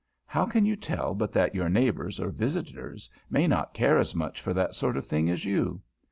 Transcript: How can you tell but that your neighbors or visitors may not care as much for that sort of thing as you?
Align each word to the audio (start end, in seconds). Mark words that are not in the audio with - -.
How 0.25 0.47
can 0.47 0.65
you 0.65 0.75
tell 0.75 1.13
but 1.13 1.31
that 1.33 1.53
your 1.53 1.69
neighbors 1.69 2.19
or 2.19 2.31
visitors 2.31 3.07
may 3.29 3.45
not 3.45 3.75
care 3.75 3.99
as 3.99 4.15
much 4.15 4.41
for 4.41 4.51
that 4.51 4.73
sort 4.73 4.97
of 4.97 5.05
thing 5.05 5.29
as 5.29 5.45
you? 5.45 5.79